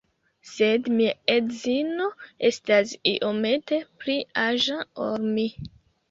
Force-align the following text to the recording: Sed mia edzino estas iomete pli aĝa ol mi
Sed 0.51 0.87
mia 0.99 1.09
edzino 1.33 2.07
estas 2.49 2.93
iomete 3.11 3.79
pli 4.05 4.15
aĝa 4.45 4.79
ol 5.05 5.29
mi 5.35 5.45